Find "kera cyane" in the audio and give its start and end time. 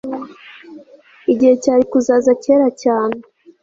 2.43-3.17